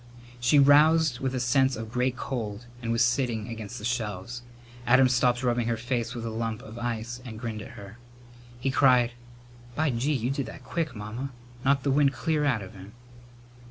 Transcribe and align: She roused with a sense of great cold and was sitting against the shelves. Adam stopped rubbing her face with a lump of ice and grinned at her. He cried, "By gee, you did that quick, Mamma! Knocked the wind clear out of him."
She 0.39 0.57
roused 0.57 1.19
with 1.19 1.35
a 1.35 1.39
sense 1.39 1.75
of 1.75 1.91
great 1.91 2.17
cold 2.17 2.65
and 2.81 2.91
was 2.91 3.05
sitting 3.05 3.47
against 3.47 3.77
the 3.77 3.85
shelves. 3.85 4.41
Adam 4.87 5.07
stopped 5.07 5.43
rubbing 5.43 5.67
her 5.67 5.77
face 5.77 6.15
with 6.15 6.25
a 6.25 6.31
lump 6.31 6.63
of 6.63 6.79
ice 6.79 7.21
and 7.23 7.37
grinned 7.39 7.61
at 7.61 7.77
her. 7.77 7.99
He 8.59 8.71
cried, 8.71 9.11
"By 9.75 9.91
gee, 9.91 10.13
you 10.13 10.31
did 10.31 10.47
that 10.47 10.63
quick, 10.63 10.95
Mamma! 10.95 11.29
Knocked 11.63 11.83
the 11.83 11.91
wind 11.91 12.13
clear 12.13 12.45
out 12.45 12.63
of 12.63 12.73
him." 12.73 12.93